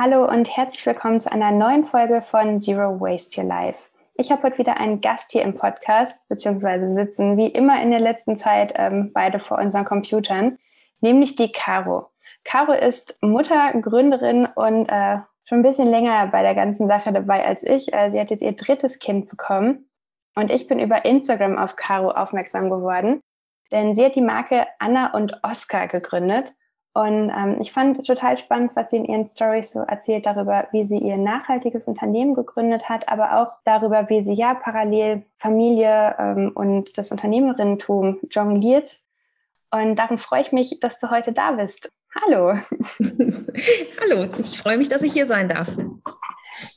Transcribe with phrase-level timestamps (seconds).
[0.00, 3.80] Hallo und herzlich willkommen zu einer neuen Folge von Zero Waste Your Life.
[4.14, 7.98] Ich habe heute wieder einen Gast hier im Podcast, beziehungsweise sitzen wie immer in der
[7.98, 10.58] letzten Zeit ähm, beide vor unseren Computern,
[11.00, 12.12] nämlich die Caro.
[12.44, 17.44] Caro ist Mutter, Gründerin und äh, schon ein bisschen länger bei der ganzen Sache dabei
[17.44, 17.92] als ich.
[17.92, 19.90] Äh, sie hat jetzt ihr drittes Kind bekommen
[20.36, 23.20] und ich bin über Instagram auf Caro aufmerksam geworden,
[23.72, 26.54] denn sie hat die Marke Anna und Oscar gegründet
[26.98, 30.84] und ähm, ich fand total spannend, was sie in ihren Stories so erzählt darüber, wie
[30.84, 36.50] sie ihr nachhaltiges Unternehmen gegründet hat, aber auch darüber, wie sie ja parallel Familie ähm,
[36.56, 38.98] und das Unternehmerinnentum jongliert.
[39.70, 41.92] Und darum freue ich mich, dass du heute da bist.
[42.20, 42.54] Hallo.
[44.00, 45.68] Hallo, ich freue mich, dass ich hier sein darf.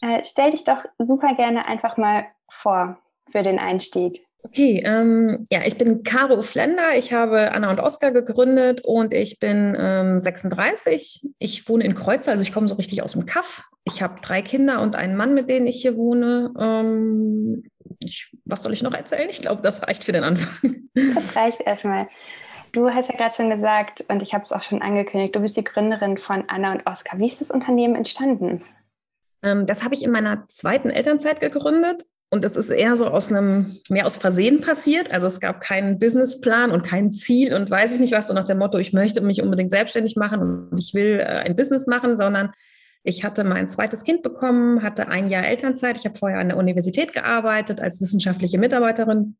[0.03, 2.99] Äh, stell dich doch super gerne einfach mal vor
[3.31, 4.23] für den Einstieg.
[4.43, 6.97] Okay, ähm, ja, ich bin Caro Flender.
[6.97, 11.29] Ich habe Anna und Oskar gegründet und ich bin ähm, 36.
[11.37, 13.63] Ich wohne in Kreuz, also ich komme so richtig aus dem Kaff.
[13.83, 16.51] Ich habe drei Kinder und einen Mann, mit denen ich hier wohne.
[16.59, 17.63] Ähm,
[17.99, 19.29] ich, was soll ich noch erzählen?
[19.29, 20.89] Ich glaube, das reicht für den Anfang.
[20.93, 22.07] Das reicht erstmal.
[22.71, 25.57] Du hast ja gerade schon gesagt und ich habe es auch schon angekündigt, du bist
[25.57, 27.19] die Gründerin von Anna und Oskar.
[27.19, 28.63] Wie ist das Unternehmen entstanden?
[29.43, 32.03] Ähm, das habe ich in meiner zweiten Elternzeit gegründet.
[32.33, 35.11] Und es ist eher so aus einem, mehr aus Versehen passiert.
[35.11, 38.45] Also es gab keinen Businessplan und kein Ziel und weiß ich nicht was, so nach
[38.45, 42.15] dem Motto, ich möchte mich unbedingt selbstständig machen und ich will äh, ein Business machen,
[42.15, 42.51] sondern
[43.03, 45.97] ich hatte mein zweites Kind bekommen, hatte ein Jahr Elternzeit.
[45.97, 49.35] Ich habe vorher an der Universität gearbeitet als wissenschaftliche Mitarbeiterin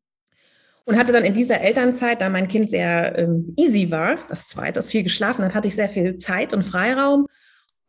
[0.84, 4.74] und hatte dann in dieser Elternzeit, da mein Kind sehr ähm, easy war, das zweite,
[4.74, 7.26] das viel geschlafen hat, hatte ich sehr viel Zeit und Freiraum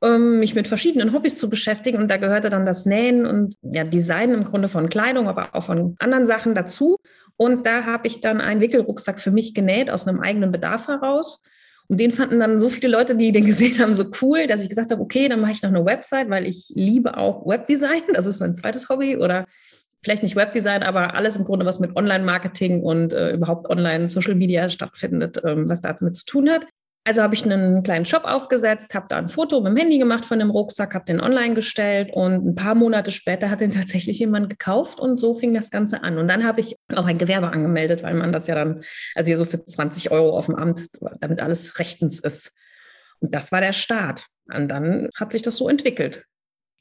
[0.09, 1.97] mich mit verschiedenen Hobbys zu beschäftigen.
[1.97, 5.63] Und da gehörte dann das Nähen und ja, Design im Grunde von Kleidung, aber auch
[5.63, 6.97] von anderen Sachen dazu.
[7.37, 11.41] Und da habe ich dann einen Wickelrucksack für mich genäht aus einem eigenen Bedarf heraus.
[11.87, 14.69] Und den fanden dann so viele Leute, die den gesehen haben, so cool, dass ich
[14.69, 18.01] gesagt habe, okay, dann mache ich noch eine Website, weil ich liebe auch Webdesign.
[18.13, 19.45] Das ist mein zweites Hobby oder
[20.03, 25.41] vielleicht nicht Webdesign, aber alles im Grunde, was mit Online-Marketing und äh, überhaupt Online-Social-Media stattfindet,
[25.45, 26.65] ähm, was damit zu tun hat.
[27.05, 30.25] Also habe ich einen kleinen Shop aufgesetzt, habe da ein Foto mit dem Handy gemacht
[30.25, 34.19] von dem Rucksack, habe den online gestellt und ein paar Monate später hat den tatsächlich
[34.19, 36.17] jemand gekauft und so fing das Ganze an.
[36.17, 38.83] Und dann habe ich auch ein Gewerbe angemeldet, weil man das ja dann,
[39.15, 40.87] also hier so für 20 Euro auf dem Amt,
[41.19, 42.55] damit alles rechtens ist.
[43.19, 44.25] Und das war der Start.
[44.53, 46.25] Und dann hat sich das so entwickelt.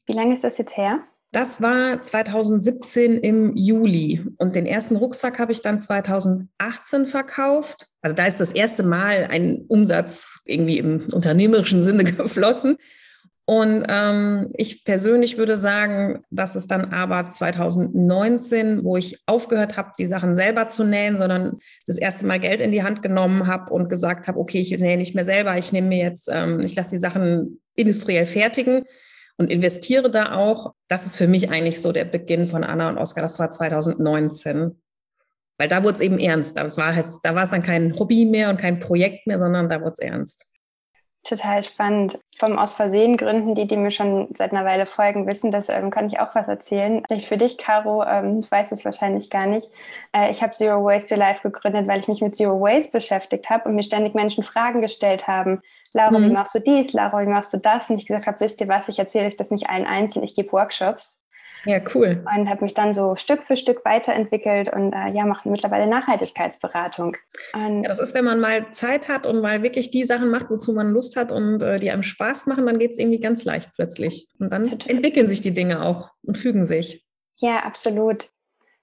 [0.06, 1.00] Wie lange ist das jetzt her?
[1.32, 7.88] Das war 2017 im Juli und den ersten Rucksack habe ich dann 2018 verkauft.
[8.02, 12.76] Also da ist das erste Mal ein Umsatz irgendwie im unternehmerischen Sinne geflossen.
[13.46, 19.92] Und ähm, ich persönlich würde sagen, dass es dann aber 2019, wo ich aufgehört habe,
[19.98, 23.72] die Sachen selber zu nähen, sondern das erste Mal Geld in die Hand genommen habe
[23.72, 26.74] und gesagt habe, okay, ich nähe nicht mehr selber, ich nehme mir jetzt, ähm, ich
[26.74, 28.84] lasse die Sachen industriell fertigen
[29.38, 30.72] und investiere da auch.
[30.88, 33.22] Das ist für mich eigentlich so der Beginn von Anna und Oskar.
[33.22, 34.80] Das war 2019.
[35.58, 36.56] Weil da wurde es eben ernst.
[36.56, 39.68] Da war, halt, da war es dann kein Hobby mehr und kein Projekt mehr, sondern
[39.68, 40.51] da wurde es ernst.
[41.24, 42.18] Total spannend.
[42.40, 45.90] Vom Aus Versehen Gründen, die, die mir schon seit einer Weile folgen, wissen, das ähm,
[45.90, 47.04] kann ich auch was erzählen.
[47.06, 49.70] Vielleicht für dich, Caro, ähm, ich weiß es wahrscheinlich gar nicht.
[50.12, 53.48] Äh, ich habe Zero Waste to Life gegründet, weil ich mich mit Zero Waste beschäftigt
[53.50, 55.62] habe und mir ständig Menschen Fragen gestellt haben.
[55.92, 56.30] Laura, mhm.
[56.30, 56.92] wie machst du dies?
[56.92, 57.88] Laura, wie machst du das?
[57.88, 60.34] Und ich gesagt habe, wisst ihr was, ich erzähle euch das nicht allen einzeln, ich
[60.34, 61.21] gebe Workshops.
[61.64, 62.24] Ja, cool.
[62.36, 67.16] Und habe mich dann so Stück für Stück weiterentwickelt und äh, ja, mache mittlerweile Nachhaltigkeitsberatung.
[67.54, 70.50] Und ja, das ist, wenn man mal Zeit hat und mal wirklich die Sachen macht,
[70.50, 73.44] wozu man Lust hat und äh, die einem Spaß machen, dann geht es irgendwie ganz
[73.44, 74.28] leicht plötzlich.
[74.38, 74.90] Und dann Total.
[74.90, 77.06] entwickeln sich die Dinge auch und fügen sich.
[77.38, 78.30] Ja, absolut.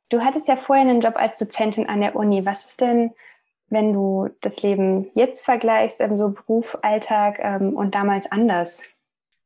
[0.09, 2.45] Du hattest ja vorher einen Job als Dozentin an der Uni.
[2.45, 3.11] Was ist denn,
[3.67, 8.81] wenn du das Leben jetzt vergleichst, so Beruf, Alltag ähm, und damals anders?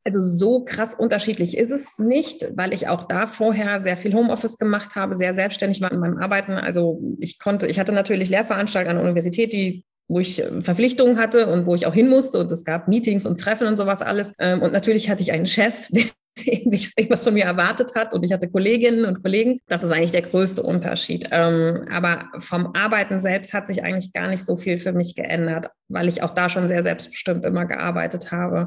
[0.04, 4.58] Also so krass unterschiedlich ist es nicht, weil ich auch da vorher sehr viel Homeoffice
[4.58, 6.52] gemacht habe, sehr selbstständig war in meinem Arbeiten.
[6.52, 11.18] Also ich konnte, ich hatte natürlich Lehrveranstaltungen an der Universität, die wo ich äh, Verpflichtungen
[11.18, 14.02] hatte und wo ich auch hin musste und es gab Meetings und Treffen und sowas
[14.02, 14.32] alles.
[14.38, 16.04] Ähm, und natürlich hatte ich einen Chef, der
[16.36, 19.60] irgendwas von mir erwartet hat und ich hatte Kolleginnen und Kollegen.
[19.68, 21.28] Das ist eigentlich der größte Unterschied.
[21.30, 25.70] Ähm, aber vom Arbeiten selbst hat sich eigentlich gar nicht so viel für mich geändert,
[25.88, 28.66] weil ich auch da schon sehr selbstbestimmt immer gearbeitet habe.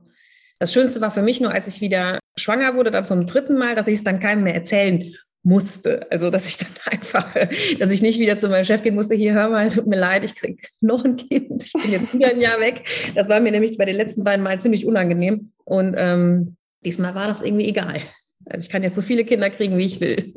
[0.59, 3.75] Das Schönste war für mich nur, als ich wieder schwanger wurde, dann zum dritten Mal,
[3.75, 5.13] dass ich es dann keinem mehr erzählen
[5.44, 6.06] musste.
[6.12, 7.33] Also, dass ich dann einfach,
[7.80, 10.24] dass ich nicht wieder zu meinem Chef gehen musste, hier, hör mal, tut mir leid,
[10.24, 12.83] ich kriege noch ein Kind, ich bin jetzt wieder ein Jahr weg.
[13.15, 15.51] Das war mir nämlich bei den letzten beiden Mal ziemlich unangenehm.
[15.63, 18.01] Und ähm, diesmal war das irgendwie egal.
[18.45, 20.33] Also ich kann jetzt so viele Kinder kriegen, wie ich will.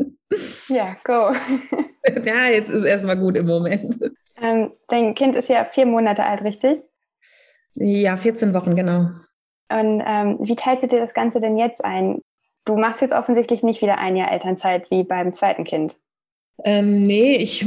[0.68, 1.34] Ja, go.
[2.24, 3.94] Ja, jetzt ist erstmal gut im Moment.
[4.42, 6.80] Ähm, dein Kind ist ja vier Monate alt, richtig?
[7.74, 9.10] Ja, 14 Wochen, genau.
[9.70, 12.20] Und ähm, wie teilst du dir das Ganze denn jetzt ein?
[12.64, 15.96] Du machst jetzt offensichtlich nicht wieder ein Jahr Elternzeit wie beim zweiten Kind.
[16.64, 17.66] Ähm, nee, ich,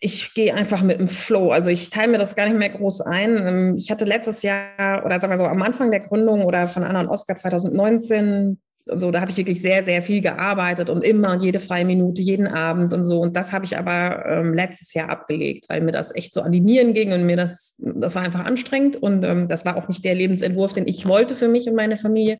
[0.00, 1.50] ich gehe einfach mit dem Flow.
[1.50, 3.36] Also ich teile mir das gar nicht mehr groß ein.
[3.36, 6.82] Ähm, ich hatte letztes Jahr oder sagen wir so am Anfang der Gründung oder von
[6.82, 11.04] Anna und Oscar 2019 und so, da habe ich wirklich sehr, sehr viel gearbeitet und
[11.04, 13.20] immer und jede freie Minute, jeden Abend und so.
[13.20, 16.52] Und das habe ich aber ähm, letztes Jahr abgelegt, weil mir das echt so an
[16.52, 19.88] die Nieren ging und mir das, das war einfach anstrengend und ähm, das war auch
[19.88, 22.38] nicht der Lebensentwurf, den ich wollte für mich und meine Familie.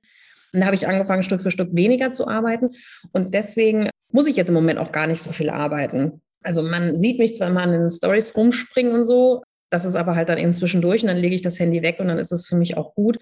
[0.53, 2.71] Und da habe ich angefangen, Stück für Stück weniger zu arbeiten.
[3.13, 6.21] Und deswegen muss ich jetzt im Moment auch gar nicht so viel arbeiten.
[6.43, 10.17] Also man sieht mich zwar mal in den Stories rumspringen und so, das ist aber
[10.17, 12.47] halt dann eben zwischendurch und dann lege ich das Handy weg und dann ist es
[12.47, 13.19] für mich auch gut.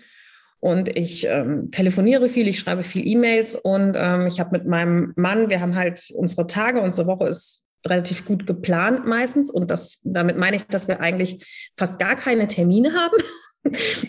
[0.61, 5.15] Und ich ähm, telefoniere viel, ich schreibe viel E-Mails und ähm, ich habe mit meinem
[5.17, 9.51] Mann, wir haben halt unsere Tage, unsere Woche ist relativ gut geplant meistens.
[9.51, 13.17] Und das, damit meine ich, dass wir eigentlich fast gar keine Termine haben.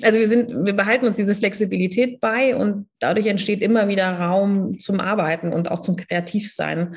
[0.01, 4.80] Also wir sind, wir behalten uns diese Flexibilität bei und dadurch entsteht immer wieder Raum
[4.80, 6.95] zum Arbeiten und auch zum Kreativsein.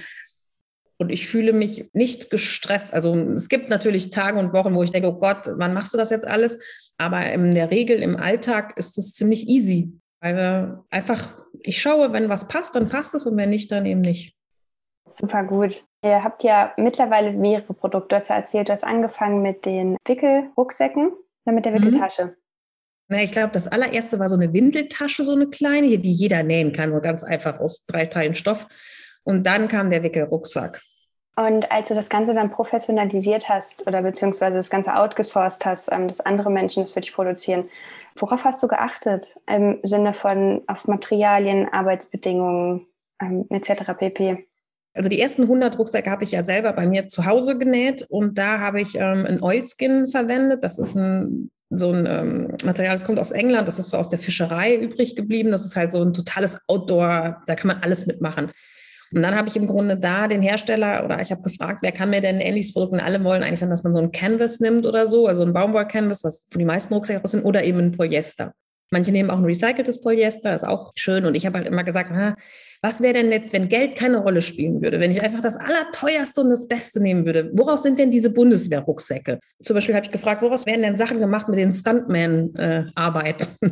[1.05, 2.95] Und ich fühle mich nicht gestresst.
[2.95, 5.99] Also es gibt natürlich Tage und Wochen, wo ich denke, oh Gott, wann machst du
[5.99, 6.59] das jetzt alles?
[6.97, 9.93] Aber in der Regel im Alltag ist es ziemlich easy.
[10.23, 13.85] Weil wir einfach, ich schaue, wenn was passt, dann passt es und wenn nicht, dann
[13.85, 14.35] eben nicht.
[15.07, 15.85] Super gut.
[16.03, 18.09] Ihr habt ja mittlerweile mehrere Produkte.
[18.09, 21.13] Du hast ja erzählt, du hast angefangen mit den Wickelrucksäcken
[21.45, 21.85] oder mit der mhm.
[21.85, 22.25] Wickeltasche.
[22.25, 22.37] Mhm.
[23.09, 26.73] Na, ich glaube, das allererste war so eine Windeltasche, so eine kleine, die jeder nähen
[26.73, 28.67] kann, so ganz einfach aus drei Teilen Stoff.
[29.25, 30.81] Und dann kam der Wickelrucksack.
[31.37, 36.09] Und als du das Ganze dann professionalisiert hast oder beziehungsweise das Ganze outgesourced hast, ähm,
[36.09, 37.69] dass andere Menschen das für dich produzieren,
[38.17, 42.87] worauf hast du geachtet im Sinne von auf Materialien, Arbeitsbedingungen
[43.21, 43.95] ähm, etc.
[43.99, 44.47] pp?
[44.97, 48.39] Also die ersten 100 Rucksäcke habe ich ja selber bei mir zu Hause genäht und
[48.39, 50.63] da habe ich ähm, ein Oilskin verwendet.
[50.63, 54.09] Das ist ein so ein ähm, Material, das kommt aus England, das ist so aus
[54.09, 55.51] der Fischerei übrig geblieben.
[55.51, 58.53] Das ist halt so ein totales Outdoor, da kann man alles mitmachen.
[59.15, 62.11] Und dann habe ich im Grunde da den Hersteller oder ich habe gefragt, wer kann
[62.11, 62.95] mir denn ein ähnliches Produkt?
[62.95, 65.53] Und alle wollen eigentlich dann, dass man so ein Canvas nimmt oder so, also ein
[65.53, 68.53] Baumwoll-Canvas, was die meisten Rucksäcke sind, oder eben ein Polyester.
[68.91, 71.25] Manche nehmen auch ein recyceltes Polyester, ist auch schön.
[71.27, 72.35] Und ich habe halt immer gesagt, na,
[72.83, 76.41] was wäre denn jetzt, wenn Geld keine Rolle spielen würde, wenn ich einfach das Allerteuerste
[76.41, 77.51] und das Beste nehmen würde?
[77.55, 79.39] Woraus sind denn diese Bundeswehr-Rucksäcke?
[79.63, 83.47] Zum Beispiel habe ich gefragt, woraus werden denn Sachen gemacht mit den Stuntman-Arbeiten?
[83.61, 83.69] Äh,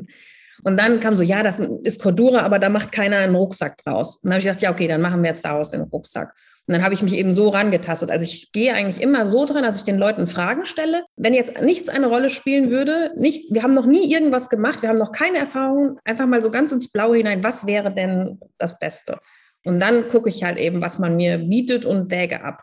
[0.64, 4.17] und dann kam so, ja, das ist Cordura, aber da macht keiner einen Rucksack draus.
[4.17, 6.32] Und dann habe ich gedacht, ja, okay, dann machen wir jetzt daraus den Rucksack.
[6.69, 8.12] Und dann habe ich mich eben so rangetastet.
[8.12, 11.03] Also ich gehe eigentlich immer so dran, dass ich den Leuten Fragen stelle.
[11.17, 14.88] Wenn jetzt nichts eine Rolle spielen würde, nicht, wir haben noch nie irgendwas gemacht, wir
[14.88, 18.79] haben noch keine Erfahrung, einfach mal so ganz ins Blaue hinein, was wäre denn das
[18.79, 19.19] Beste?
[19.64, 22.62] Und dann gucke ich halt eben, was man mir bietet und wäge ab.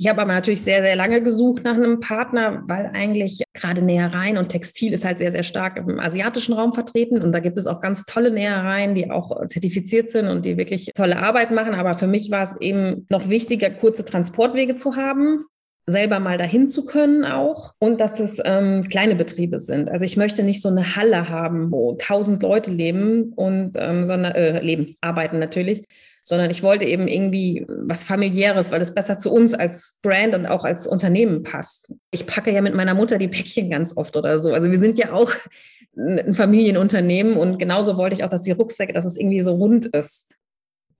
[0.00, 4.38] Ich habe aber natürlich sehr, sehr lange gesucht nach einem Partner, weil eigentlich gerade Nähereien
[4.38, 7.20] und Textil ist halt sehr, sehr stark im asiatischen Raum vertreten.
[7.20, 10.92] Und da gibt es auch ganz tolle Nähereien, die auch zertifiziert sind und die wirklich
[10.94, 11.74] tolle Arbeit machen.
[11.74, 15.44] Aber für mich war es eben noch wichtiger, kurze Transportwege zu haben
[15.88, 19.90] selber mal dahin zu können auch und dass es ähm, kleine Betriebe sind.
[19.90, 24.32] Also ich möchte nicht so eine Halle haben, wo tausend Leute leben und ähm, sondern
[24.32, 25.84] äh, leben, arbeiten natürlich,
[26.28, 30.44] sondern ich wollte eben irgendwie was familiäres, weil es besser zu uns als Brand und
[30.44, 31.94] auch als Unternehmen passt.
[32.10, 34.52] Ich packe ja mit meiner Mutter die Päckchen ganz oft oder so.
[34.52, 35.32] Also wir sind ja auch
[35.96, 39.86] ein Familienunternehmen und genauso wollte ich auch, dass die Rucksäcke, dass es irgendwie so rund
[39.86, 40.34] ist.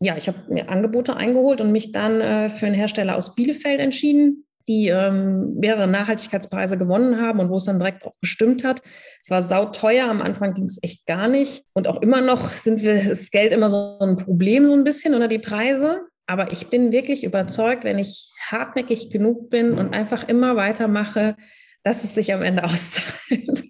[0.00, 3.80] Ja, ich habe mir Angebote eingeholt und mich dann äh, für einen Hersteller aus Bielefeld
[3.80, 8.82] entschieden, die ähm, mehrere Nachhaltigkeitspreise gewonnen haben und wo es dann direkt auch gestimmt hat.
[9.22, 11.64] Es war sauteuer, am Anfang ging es echt gar nicht.
[11.72, 15.14] Und auch immer noch sind wir, ist Geld immer so ein Problem, so ein bisschen,
[15.14, 16.02] oder die Preise.
[16.26, 21.36] Aber ich bin wirklich überzeugt, wenn ich hartnäckig genug bin und einfach immer weitermache,
[21.82, 23.64] dass es sich am Ende auszahlt.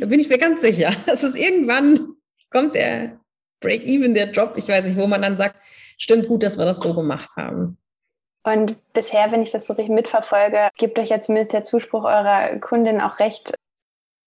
[0.00, 1.98] da bin ich mir ganz sicher, dass es irgendwann
[2.50, 3.20] kommt der
[3.60, 5.56] Break-Even, der Job, ich weiß nicht, wo man dann sagt,
[5.98, 7.78] stimmt gut, dass wir das so gemacht haben.
[8.42, 12.58] Und bisher, wenn ich das so richtig mitverfolge, gibt euch ja zumindest der Zuspruch eurer
[12.58, 13.54] Kundin auch recht.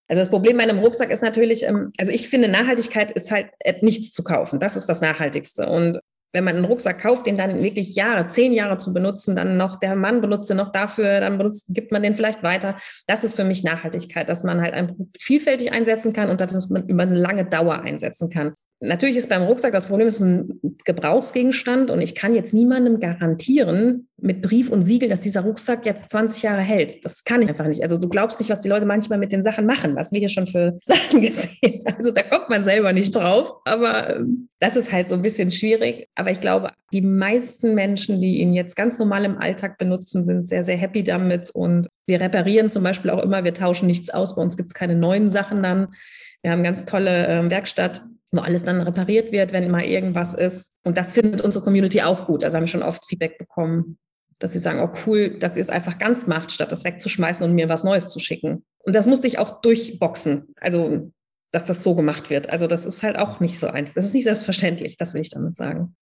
[0.08, 3.50] Also das Problem bei einem Rucksack ist natürlich, ähm, also ich finde, Nachhaltigkeit ist halt
[3.60, 4.60] äh, nichts zu kaufen.
[4.60, 5.65] Das ist das Nachhaltigste.
[5.65, 6.00] Und
[6.34, 9.77] wenn man einen Rucksack kauft, den dann wirklich Jahre, zehn Jahre zu benutzen, dann noch
[9.77, 12.75] der Mann benutzt ihn noch dafür, dann benutzt, gibt man den vielleicht weiter.
[13.08, 16.88] Das ist für mich Nachhaltigkeit, dass man halt ein vielfältig einsetzen kann und dass man
[16.88, 18.55] über eine lange Dauer einsetzen kann.
[18.85, 22.99] Natürlich ist beim Rucksack das Problem, es ist ein Gebrauchsgegenstand und ich kann jetzt niemandem
[22.99, 27.03] garantieren mit Brief und Siegel, dass dieser Rucksack jetzt 20 Jahre hält.
[27.05, 27.81] Das kann ich einfach nicht.
[27.81, 30.27] Also du glaubst nicht, was die Leute manchmal mit den Sachen machen, was wir hier
[30.27, 31.81] schon für Sachen gesehen.
[31.85, 35.51] Also da kommt man selber nicht drauf, aber ähm, das ist halt so ein bisschen
[35.51, 36.09] schwierig.
[36.15, 40.49] Aber ich glaube, die meisten Menschen, die ihn jetzt ganz normal im Alltag benutzen, sind
[40.49, 44.35] sehr, sehr happy damit und wir reparieren zum Beispiel auch immer, wir tauschen nichts aus,
[44.35, 45.87] bei uns gibt es keine neuen Sachen dann
[46.41, 48.01] Wir haben ganz tolle äh, Werkstatt,
[48.33, 50.73] wo alles dann repariert wird, wenn mal irgendwas ist.
[50.83, 52.43] Und das findet unsere Community auch gut.
[52.43, 53.97] Also haben wir schon oft Feedback bekommen,
[54.39, 57.55] dass sie sagen, oh cool, dass ihr es einfach ganz macht, statt das wegzuschmeißen und
[57.55, 58.65] mir was Neues zu schicken.
[58.83, 60.53] Und das musste ich auch durchboxen.
[60.59, 61.11] Also,
[61.51, 62.49] dass das so gemacht wird.
[62.49, 63.93] Also, das ist halt auch nicht so einfach.
[63.93, 65.95] Das ist nicht selbstverständlich, das will ich damit sagen.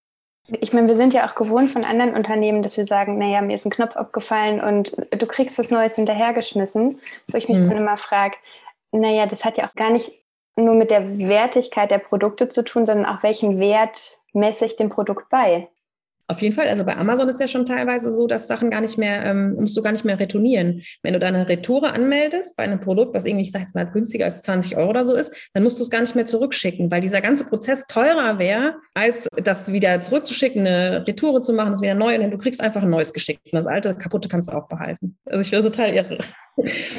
[0.59, 3.53] Ich meine, wir sind ja auch gewohnt von anderen Unternehmen, dass wir sagen, naja, mir
[3.53, 6.99] ist ein Knopf abgefallen und du kriegst was Neues hinterhergeschmissen.
[7.27, 7.69] Wo ich mich mhm.
[7.69, 8.37] dann immer frage,
[8.91, 10.11] naja, das hat ja auch gar nicht
[10.55, 14.89] nur mit der Wertigkeit der Produkte zu tun, sondern auch welchen Wert messe ich dem
[14.89, 15.67] Produkt bei.
[16.31, 16.69] Auf jeden Fall.
[16.69, 19.75] Also bei Amazon ist ja schon teilweise so, dass Sachen gar nicht mehr, ähm, musst
[19.75, 20.81] du gar nicht mehr retournieren.
[21.03, 24.27] Wenn du deine Retoure anmeldest bei einem Produkt, was irgendwie, ich sage jetzt mal, günstiger
[24.27, 27.01] als 20 Euro oder so ist, dann musst du es gar nicht mehr zurückschicken, weil
[27.01, 31.95] dieser ganze Prozess teurer wäre, als das wieder zurückzuschicken, eine Retoure zu machen, das wieder
[31.95, 33.41] neu und du kriegst einfach ein neues geschickt.
[33.51, 35.17] Und das alte, kaputte kannst du auch behalten.
[35.25, 36.17] Also ich finde das total irre.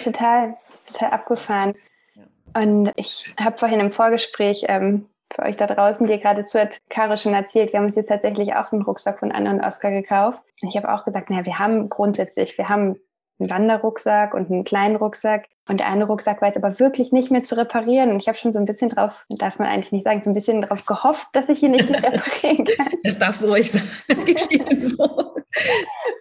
[0.05, 1.73] Total, ist total abgefahren.
[2.55, 6.79] Und ich habe vorhin im Vorgespräch ähm, für euch da draußen, die ihr gerade zuhört,
[6.89, 9.91] Caro schon erzählt, wir haben uns jetzt tatsächlich auch einen Rucksack von Anne und Oskar
[9.91, 10.41] gekauft.
[10.61, 12.97] Und ich habe auch gesagt, naja, wir haben grundsätzlich, wir haben
[13.39, 15.49] einen Wanderrucksack und einen kleinen Rucksack.
[15.69, 18.11] Und der eine Rucksack war jetzt aber wirklich nicht mehr zu reparieren.
[18.11, 20.35] Und ich habe schon so ein bisschen drauf, darf man eigentlich nicht sagen, so ein
[20.35, 22.93] bisschen darauf gehofft, dass ich ihn nicht mehr reparieren kann.
[23.05, 23.89] Das darfst du ruhig sagen.
[24.09, 25.35] Das geht vielen so.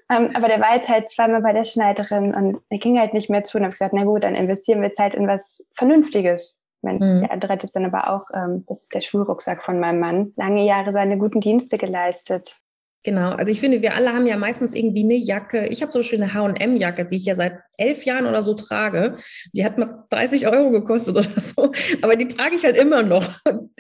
[0.10, 3.14] Um, ähm, aber der war jetzt halt zweimal bei der Schneiderin und der ging halt
[3.14, 3.58] nicht mehr zu.
[3.58, 6.56] Und habe gesagt, na gut, dann investieren wir jetzt halt in was Vernünftiges.
[6.82, 7.22] Mein, mhm.
[7.22, 10.34] Der andere hat jetzt dann aber auch, ähm, das ist der Schulrucksack von meinem Mann,
[10.36, 12.56] lange Jahre seine guten Dienste geleistet.
[13.04, 15.66] Genau, also ich finde, wir alle haben ja meistens irgendwie eine Jacke.
[15.68, 19.18] Ich habe Beispiel eine H&M-Jacke, die ich ja seit elf Jahren oder so trage.
[19.54, 21.72] Die hat mal 30 Euro gekostet oder so,
[22.04, 23.28] aber die trage ich halt immer noch.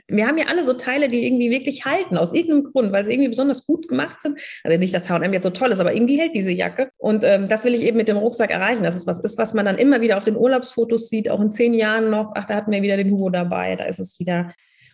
[0.08, 3.12] Wir haben ja alle so Teile, die irgendwie wirklich halten, aus irgendeinem Grund, weil sie
[3.12, 4.40] irgendwie besonders gut gemacht sind.
[4.63, 6.90] Also nicht, dass H&M jetzt so toll ist, aber irgendwie hält diese Jacke.
[6.98, 9.54] Und ähm, das will ich eben mit dem Rucksack erreichen, dass es was ist, was
[9.54, 12.32] man dann immer wieder auf den Urlaubsfotos sieht, auch in zehn Jahren noch.
[12.34, 14.51] Ach, da hatten wir wieder den Hugo dabei, da ist es wieder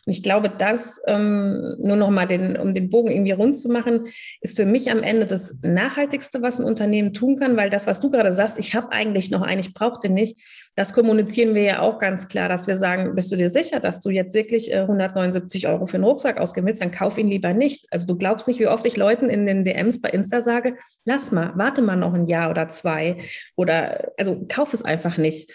[0.07, 3.67] und ich glaube, das, ähm, nur noch mal den, um den Bogen irgendwie rund zu
[3.67, 4.07] machen,
[4.39, 7.99] ist für mich am Ende das Nachhaltigste, was ein Unternehmen tun kann, weil das, was
[7.99, 10.37] du gerade sagst, ich habe eigentlich noch einen, ich brauche den nicht,
[10.75, 13.99] das kommunizieren wir ja auch ganz klar, dass wir sagen, bist du dir sicher, dass
[13.99, 17.53] du jetzt wirklich äh, 179 Euro für einen Rucksack ausgeben willst, dann kauf ihn lieber
[17.53, 17.87] nicht.
[17.91, 21.33] Also du glaubst nicht, wie oft ich Leuten in den DMs bei Insta sage, lass
[21.33, 23.17] mal, warte mal noch ein Jahr oder zwei
[23.57, 25.51] oder also kauf es einfach nicht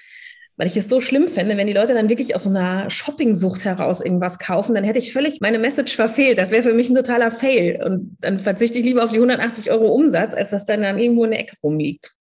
[0.56, 3.64] weil ich es so schlimm fände, wenn die Leute dann wirklich aus so einer Shoppingsucht
[3.64, 6.38] heraus irgendwas kaufen, dann hätte ich völlig meine Message verfehlt.
[6.38, 7.82] Das wäre für mich ein totaler Fail.
[7.85, 11.25] Und dann verzichte ich lieber auf die 180 Euro Umsatz, als dass dann, dann irgendwo
[11.25, 12.12] in der Ecke rumliegt.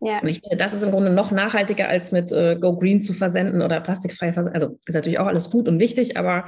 [0.00, 0.18] Ja.
[0.20, 3.14] Und ich finde, das ist im Grunde noch nachhaltiger, als mit äh, Go Green zu
[3.14, 4.60] versenden oder plastikfrei versenden.
[4.60, 6.44] Also ist natürlich auch alles gut und wichtig, aber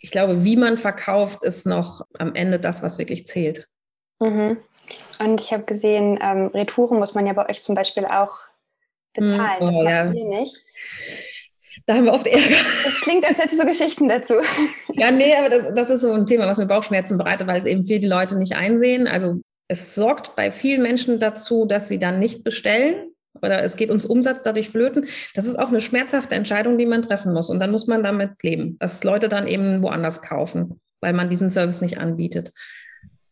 [0.00, 3.66] ich glaube, wie man verkauft, ist noch am Ende das, was wirklich zählt.
[4.20, 4.58] Mhm.
[5.18, 8.38] Und ich habe gesehen, ähm, Retouren muss man ja bei euch zum Beispiel auch
[9.14, 9.58] bezahlen.
[9.60, 10.12] Oh, das macht ja.
[10.12, 10.64] ihr nicht.
[11.86, 12.56] Da haben wir oft Ärger.
[12.84, 14.34] Das klingt, als hättest du Geschichten dazu.
[14.94, 17.66] Ja, nee, aber das, das ist so ein Thema, was mir Bauchschmerzen bereitet, weil es
[17.66, 19.06] eben viele Leute nicht einsehen.
[19.06, 23.12] Also es sorgt bei vielen Menschen dazu, dass sie dann nicht bestellen
[23.42, 25.06] oder es geht uns Umsatz dadurch flöten.
[25.34, 27.50] Das ist auch eine schmerzhafte Entscheidung, die man treffen muss.
[27.50, 31.50] Und dann muss man damit leben, dass Leute dann eben woanders kaufen, weil man diesen
[31.50, 32.52] Service nicht anbietet.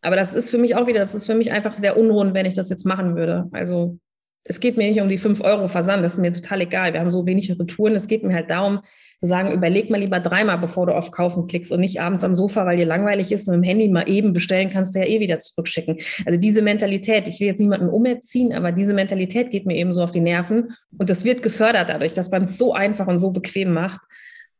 [0.02, 2.34] Aber das ist für mich auch wieder, das ist für mich einfach, es wäre unrund,
[2.34, 3.48] wenn ich das jetzt machen würde.
[3.52, 3.98] Also
[4.48, 6.92] es geht mir nicht um die 5 Euro Versand, das ist mir total egal.
[6.92, 7.94] Wir haben so wenig Retouren.
[7.94, 8.80] Es geht mir halt darum,
[9.18, 12.34] zu sagen, überleg mal lieber dreimal, bevor du auf Kaufen klickst und nicht abends am
[12.34, 15.06] Sofa, weil dir langweilig ist und mit dem Handy mal eben bestellen kannst du ja
[15.06, 15.98] eh wieder zurückschicken.
[16.26, 20.02] Also diese Mentalität, ich will jetzt niemanden umerziehen, aber diese Mentalität geht mir eben so
[20.02, 23.30] auf die Nerven und das wird gefördert dadurch, dass man es so einfach und so
[23.30, 24.00] bequem macht.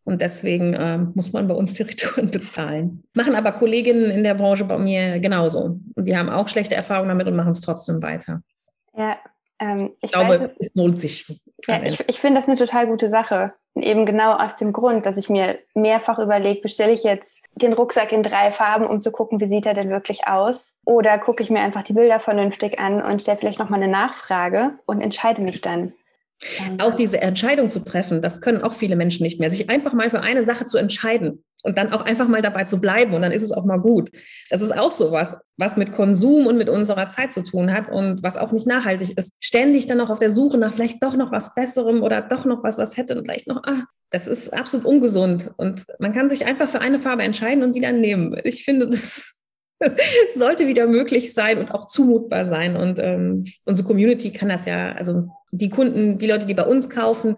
[0.05, 3.03] Und deswegen äh, muss man bei uns die Retouren bezahlen.
[3.13, 5.81] Machen aber Kolleginnen in der Branche bei mir genauso.
[5.95, 8.41] Und die haben auch schlechte Erfahrungen damit und machen es trotzdem weiter.
[8.97, 9.17] Ja,
[9.59, 11.41] ähm, ich, ich, glaube, weiß, es, es, lohnt sich.
[11.67, 13.53] Ja, ich, ich finde das eine total gute Sache.
[13.75, 18.13] Eben genau aus dem Grund, dass ich mir mehrfach überlege, bestelle ich jetzt den Rucksack
[18.13, 20.75] in drei Farben, um zu gucken, wie sieht er denn wirklich aus?
[20.85, 24.79] Oder gucke ich mir einfach die Bilder vernünftig an und stelle vielleicht nochmal eine Nachfrage
[24.87, 25.93] und entscheide mich dann.
[26.83, 29.51] Auch diese Entscheidung zu treffen, das können auch viele Menschen nicht mehr.
[29.51, 32.81] Sich einfach mal für eine Sache zu entscheiden und dann auch einfach mal dabei zu
[32.81, 34.11] bleiben und dann ist es auch mal gut.
[34.51, 38.23] Das ist auch sowas, was mit Konsum und mit unserer Zeit zu tun hat und
[38.23, 39.33] was auch nicht nachhaltig ist.
[39.41, 42.63] Ständig dann auch auf der Suche nach vielleicht doch noch was Besserem oder doch noch
[42.63, 45.51] was, was hätte und vielleicht noch, ah, das ist absolut ungesund.
[45.57, 48.39] Und man kann sich einfach für eine Farbe entscheiden und die dann nehmen.
[48.45, 49.41] Ich finde, das
[50.37, 52.77] sollte wieder möglich sein und auch zumutbar sein.
[52.77, 56.89] Und ähm, unsere Community kann das ja, also die Kunden, die Leute, die bei uns
[56.89, 57.37] kaufen,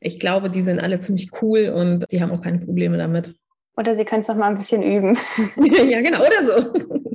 [0.00, 3.34] ich glaube, die sind alle ziemlich cool und die haben auch keine Probleme damit.
[3.80, 5.16] Oder sie können es noch mal ein bisschen üben.
[5.56, 6.70] ja, genau, oder so.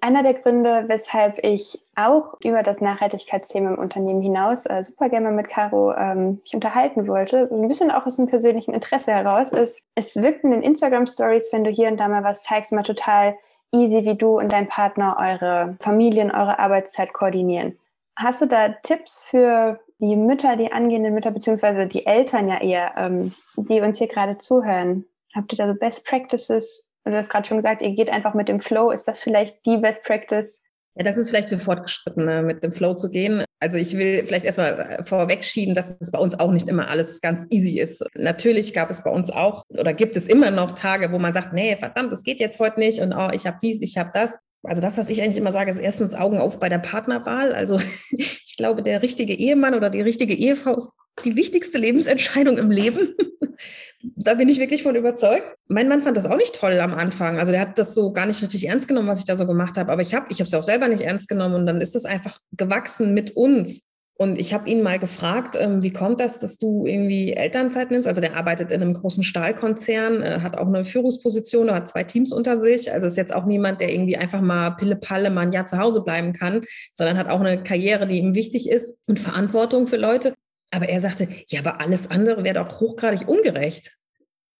[0.00, 5.32] Einer der Gründe, weshalb ich auch über das Nachhaltigkeitsthema im Unternehmen hinaus äh, super gerne
[5.32, 9.80] mit Caro ähm, mich unterhalten wollte, ein bisschen auch aus dem persönlichen Interesse heraus, ist,
[9.96, 13.34] es wirkt in den Instagram-Stories, wenn du hier und da mal was zeigst, mal total
[13.74, 17.76] easy, wie du und dein Partner eure Familien, eure Arbeitszeit koordinieren.
[18.14, 22.92] Hast du da Tipps für die Mütter, die angehenden Mütter, beziehungsweise die Eltern ja eher,
[22.96, 25.04] ähm, die uns hier gerade zuhören?
[25.38, 28.34] Habt ihr da so Best Practices, und du hast gerade schon gesagt, ihr geht einfach
[28.34, 28.90] mit dem Flow.
[28.90, 30.60] Ist das vielleicht die Best Practice?
[30.94, 33.44] Ja, das ist vielleicht für Fortgeschrittene, mit dem Flow zu gehen.
[33.60, 37.46] Also ich will vielleicht erstmal vorwegschieben, dass es bei uns auch nicht immer alles ganz
[37.50, 38.04] easy ist.
[38.14, 41.52] Natürlich gab es bei uns auch oder gibt es immer noch Tage, wo man sagt,
[41.52, 44.38] nee, verdammt, das geht jetzt heute nicht und oh, ich habe dies, ich habe das.
[44.64, 47.54] Also das, was ich eigentlich immer sage, ist erstens Augen auf bei der Partnerwahl.
[47.54, 47.80] Also
[48.10, 50.92] ich glaube, der richtige Ehemann oder die richtige Ehefrau ist
[51.24, 53.14] die wichtigste Lebensentscheidung im Leben.
[54.00, 55.56] da bin ich wirklich von überzeugt.
[55.66, 57.38] Mein Mann fand das auch nicht toll am Anfang.
[57.38, 59.76] Also der hat das so gar nicht richtig ernst genommen, was ich da so gemacht
[59.76, 59.90] habe.
[59.90, 62.38] Aber ich habe ich es auch selber nicht ernst genommen und dann ist es einfach
[62.52, 63.88] gewachsen mit uns.
[64.20, 68.08] Und ich habe ihn mal gefragt, ähm, wie kommt das, dass du irgendwie Elternzeit nimmst?
[68.08, 72.32] Also der arbeitet in einem großen Stahlkonzern, äh, hat auch eine Führungsposition, hat zwei Teams
[72.32, 72.92] unter sich.
[72.92, 76.02] Also ist jetzt auch niemand, der irgendwie einfach mal Pille-Palle mal ein Jahr zu Hause
[76.02, 76.62] bleiben kann,
[76.96, 80.34] sondern hat auch eine Karriere, die ihm wichtig ist und Verantwortung für Leute.
[80.70, 83.92] Aber er sagte, ja, aber alles andere wäre doch hochgradig ungerecht.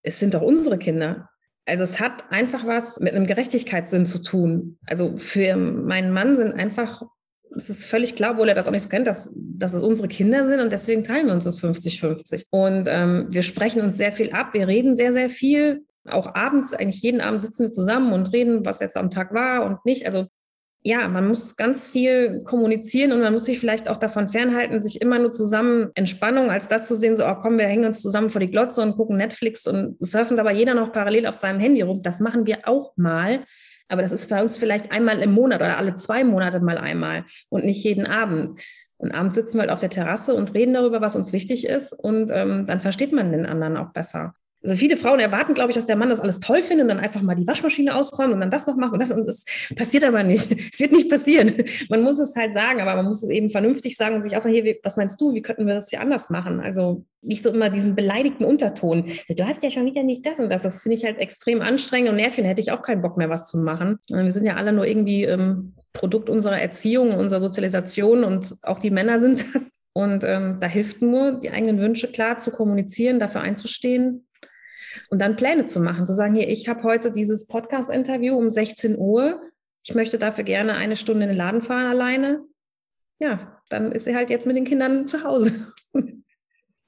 [0.03, 1.29] Es sind doch unsere Kinder.
[1.67, 4.79] Also es hat einfach was mit einem Gerechtigkeitssinn zu tun.
[4.87, 7.03] Also für meinen Mann sind einfach
[7.57, 10.09] es ist völlig klar, obwohl er das auch nicht so kennt, dass, dass es unsere
[10.09, 12.45] Kinder sind und deswegen teilen wir uns das 50-50.
[12.51, 15.85] Und ähm, wir sprechen uns sehr viel ab, wir reden sehr, sehr viel.
[16.09, 19.65] Auch abends, eigentlich jeden Abend sitzen wir zusammen und reden, was jetzt am Tag war
[19.65, 20.07] und nicht.
[20.07, 20.27] Also
[20.83, 25.01] ja, man muss ganz viel kommunizieren und man muss sich vielleicht auch davon fernhalten, sich
[25.03, 28.31] immer nur zusammen Entspannung als das zu sehen, so, oh komm, wir hängen uns zusammen
[28.31, 31.83] vor die Glotze und gucken Netflix und surfen dabei jeder noch parallel auf seinem Handy
[31.83, 32.01] rum.
[32.03, 33.45] Das machen wir auch mal.
[33.89, 37.25] Aber das ist bei uns vielleicht einmal im Monat oder alle zwei Monate mal einmal
[37.49, 38.59] und nicht jeden Abend.
[38.99, 41.93] Und abends sitzen wir halt auf der Terrasse und reden darüber, was uns wichtig ist.
[41.93, 44.33] Und ähm, dann versteht man den anderen auch besser.
[44.63, 46.99] Also viele Frauen erwarten, glaube ich, dass der Mann das alles toll findet und dann
[46.99, 49.45] einfach mal die Waschmaschine ausräumen und dann das noch machen und das und das
[49.77, 50.51] passiert aber nicht.
[50.73, 51.65] Es wird nicht passieren.
[51.89, 54.45] Man muss es halt sagen, aber man muss es eben vernünftig sagen und sich auch
[54.45, 56.61] hier, was meinst du, wie könnten wir das hier anders machen?
[56.61, 59.05] Also nicht so immer diesen beleidigten Unterton.
[59.29, 60.63] Du hast ja schon wieder nicht das und das.
[60.63, 62.45] Das finde ich halt extrem anstrengend und nervig.
[62.45, 63.99] Da hätte ich auch keinen Bock mehr, was zu machen.
[64.11, 68.91] Wir sind ja alle nur irgendwie ähm, Produkt unserer Erziehung, unserer Sozialisation und auch die
[68.91, 69.73] Männer sind das.
[69.95, 74.28] Und ähm, da hilft nur, die eigenen Wünsche klar zu kommunizieren, dafür einzustehen
[75.11, 78.99] und dann Pläne zu machen, zu sagen, hier, ich habe heute dieses Podcast-Interview um 16
[78.99, 79.41] Uhr,
[79.83, 82.45] ich möchte dafür gerne eine Stunde in den Laden fahren alleine.
[83.19, 85.53] Ja, dann ist sie halt jetzt mit den Kindern zu Hause.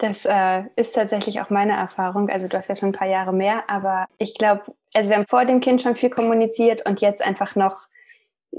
[0.03, 2.31] Das äh, ist tatsächlich auch meine Erfahrung.
[2.31, 4.62] Also du hast ja schon ein paar Jahre mehr, aber ich glaube,
[4.94, 7.87] also wir haben vor dem Kind schon viel kommuniziert und jetzt einfach noch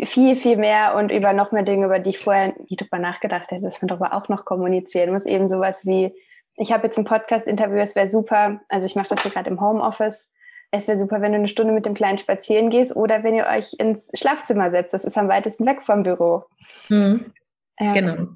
[0.04, 3.50] viel, viel mehr und über noch mehr Dinge, über die ich vorher nie drüber nachgedacht
[3.50, 5.26] hätte, dass man darüber auch noch kommunizieren muss.
[5.26, 6.14] Eben sowas wie
[6.56, 9.62] ich habe jetzt ein Podcast-Interview, es wäre super, also ich mache das hier gerade im
[9.62, 10.30] Homeoffice,
[10.72, 13.46] es wäre super, wenn du eine Stunde mit dem Kleinen spazieren gehst oder wenn ihr
[13.46, 14.94] euch ins Schlafzimmer setzt.
[14.94, 16.46] Das ist am weitesten weg vom Büro.
[16.88, 17.34] Mhm.
[17.78, 17.92] Ja.
[17.92, 18.28] Genau.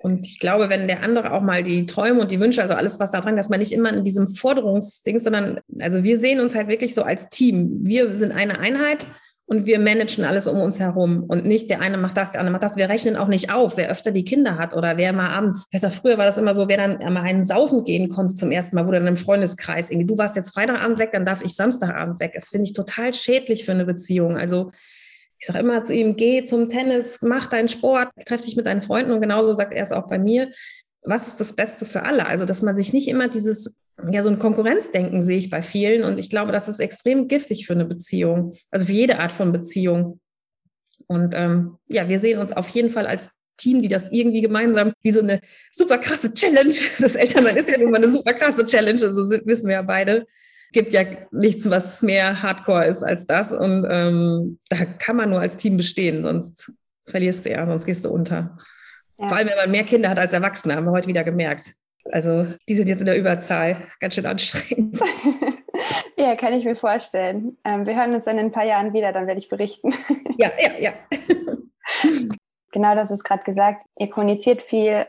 [0.00, 3.00] Und ich glaube, wenn der andere auch mal die Träume und die Wünsche, also alles,
[3.00, 6.54] was da dran, dass man nicht immer in diesem Forderungsding, sondern, also wir sehen uns
[6.54, 7.80] halt wirklich so als Team.
[7.82, 9.06] Wir sind eine Einheit
[9.48, 12.52] und wir managen alles um uns herum und nicht der eine macht das, der andere
[12.52, 12.76] macht das.
[12.76, 15.70] Wir rechnen auch nicht auf, wer öfter die Kinder hat oder wer mal abends.
[15.70, 18.76] Besser früher war das immer so, wer dann mal einen saufen gehen konnte zum ersten
[18.76, 22.20] Mal, wo dann im Freundeskreis irgendwie, du warst jetzt Freitagabend weg, dann darf ich Samstagabend
[22.20, 22.32] weg.
[22.34, 24.36] Das finde ich total schädlich für eine Beziehung.
[24.36, 24.70] Also
[25.38, 28.82] ich sage immer zu ihm, geh zum Tennis, mach deinen Sport, treff dich mit deinen
[28.82, 30.50] Freunden und genauso sagt er es auch bei mir.
[31.08, 32.26] Was ist das Beste für alle?
[32.26, 36.04] Also, dass man sich nicht immer dieses ja, so ein Konkurrenzdenken sehe ich bei vielen
[36.04, 39.52] und ich glaube, das ist extrem giftig für eine Beziehung, also für jede Art von
[39.52, 40.20] Beziehung.
[41.06, 44.92] Und ähm, ja, wir sehen uns auf jeden Fall als Team, die das irgendwie gemeinsam
[45.02, 45.40] wie so eine
[45.72, 49.76] super krasse Challenge, das Elternsein ist ja immer eine super krasse Challenge, also wissen wir
[49.76, 50.26] ja beide,
[50.72, 55.40] gibt ja nichts, was mehr Hardcore ist als das und ähm, da kann man nur
[55.40, 56.72] als Team bestehen, sonst
[57.06, 58.58] verlierst du ja, sonst gehst du unter.
[59.18, 59.28] Ja.
[59.28, 61.74] Vor allem, wenn man mehr Kinder hat als Erwachsene, haben wir heute wieder gemerkt.
[62.10, 64.98] Also die sind jetzt in der Überzahl, ganz schön anstrengend.
[66.16, 67.56] ja, kann ich mir vorstellen.
[67.64, 69.92] Ähm, wir hören uns dann in ein paar Jahren wieder, dann werde ich berichten.
[70.38, 70.92] ja, ja, ja.
[72.72, 73.84] genau das ist gerade gesagt.
[73.98, 75.06] Ihr kommuniziert viel,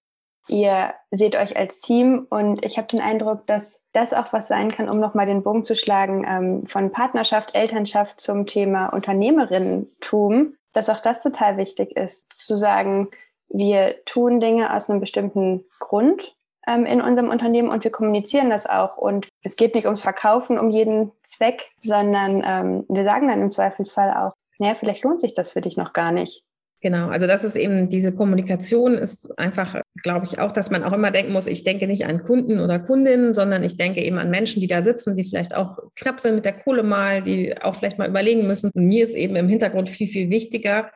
[0.48, 4.72] ihr seht euch als Team und ich habe den Eindruck, dass das auch was sein
[4.72, 10.90] kann, um nochmal den Bogen zu schlagen ähm, von Partnerschaft, Elternschaft zum Thema Unternehmerinnentum, dass
[10.90, 13.10] auch das total wichtig ist, zu sagen,
[13.50, 16.36] wir tun Dinge aus einem bestimmten Grund
[16.68, 18.98] ähm, in unserem Unternehmen und wir kommunizieren das auch.
[18.98, 23.52] Und es geht nicht ums Verkaufen um jeden Zweck, sondern ähm, wir sagen dann im
[23.52, 26.44] Zweifelsfall auch, ja, vielleicht lohnt sich das für dich noch gar nicht.
[26.82, 30.94] Genau, also das ist eben diese Kommunikation ist einfach, glaube ich, auch, dass man auch
[30.94, 34.30] immer denken muss, ich denke nicht an Kunden oder Kundinnen, sondern ich denke eben an
[34.30, 37.76] Menschen, die da sitzen, die vielleicht auch knapp sind mit der Kohle mal, die auch
[37.76, 38.72] vielleicht mal überlegen müssen.
[38.74, 40.90] Und mir ist eben im Hintergrund viel, viel wichtiger.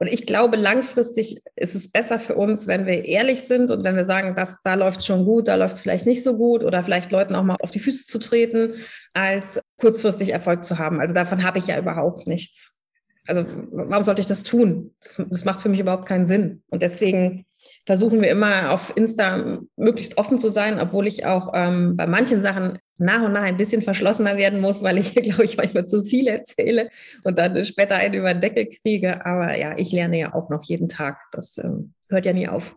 [0.00, 3.96] Und ich glaube, langfristig ist es besser für uns, wenn wir ehrlich sind und wenn
[3.96, 6.64] wir sagen, dass da läuft es schon gut, da läuft es vielleicht nicht so gut
[6.64, 8.76] oder vielleicht Leuten auch mal auf die Füße zu treten,
[9.12, 11.00] als kurzfristig Erfolg zu haben.
[11.00, 12.78] Also davon habe ich ja überhaupt nichts.
[13.26, 14.94] Also warum sollte ich das tun?
[15.02, 16.62] Das, das macht für mich überhaupt keinen Sinn.
[16.70, 17.44] Und deswegen
[17.86, 22.42] versuchen wir immer auf Insta möglichst offen zu sein, obwohl ich auch ähm, bei manchen
[22.42, 25.86] Sachen nach und nach ein bisschen verschlossener werden muss, weil ich hier, glaube ich, manchmal
[25.86, 26.90] zu viel erzähle
[27.24, 29.24] und dann später einen über den Deckel kriege.
[29.24, 31.22] Aber ja, ich lerne ja auch noch jeden Tag.
[31.32, 32.76] Das ähm, hört ja nie auf.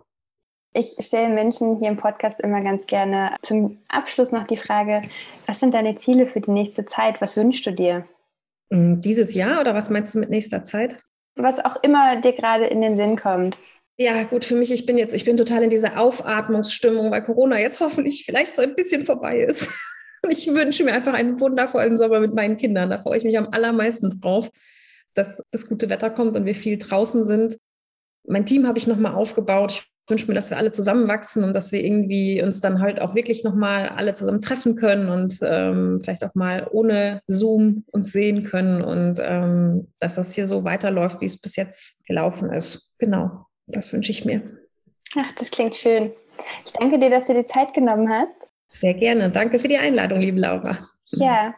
[0.75, 5.01] Ich stelle Menschen hier im Podcast immer ganz gerne zum Abschluss noch die Frage,
[5.45, 7.21] was sind deine Ziele für die nächste Zeit?
[7.21, 8.05] Was wünschst du dir?
[8.69, 10.99] Mm, dieses Jahr oder was meinst du mit nächster Zeit?
[11.35, 13.59] Was auch immer dir gerade in den Sinn kommt.
[13.97, 17.59] Ja, gut, für mich, ich bin jetzt, ich bin total in dieser Aufatmungsstimmung, weil Corona
[17.59, 19.69] jetzt hoffentlich vielleicht so ein bisschen vorbei ist.
[20.23, 22.89] Und ich wünsche mir einfach einen wundervollen Sommer mit meinen Kindern.
[22.89, 24.49] Da freue ich mich am allermeisten drauf,
[25.13, 27.57] dass das gute Wetter kommt und wir viel draußen sind.
[28.25, 29.85] Mein Team habe ich nochmal aufgebaut.
[30.05, 33.15] Ich wünsche mir, dass wir alle zusammenwachsen und dass wir irgendwie uns dann halt auch
[33.15, 38.45] wirklich nochmal alle zusammen treffen können und ähm, vielleicht auch mal ohne Zoom uns sehen
[38.45, 42.95] können und ähm, dass das hier so weiterläuft, wie es bis jetzt gelaufen ist.
[42.97, 44.41] Genau, das wünsche ich mir.
[45.15, 46.11] Ach, das klingt schön.
[46.65, 48.49] Ich danke dir, dass du dir Zeit genommen hast.
[48.67, 49.29] Sehr gerne.
[49.29, 50.77] Danke für die Einladung, liebe Laura.
[51.11, 51.53] Ja,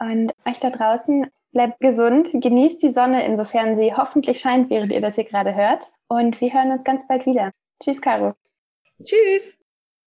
[0.00, 5.00] und euch da draußen bleibt gesund, genießt die Sonne, insofern sie hoffentlich scheint, während ihr
[5.00, 5.90] das hier gerade hört.
[6.08, 7.52] Und wir hören uns ganz bald wieder.
[7.82, 8.34] Tschüss, Caro.
[9.02, 9.57] Tschüss.